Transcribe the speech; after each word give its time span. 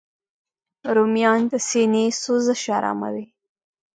رومیان 0.95 1.41
د 1.51 1.53
سینې 1.67 2.05
سوزش 2.21 2.61
آراموي 2.77 3.25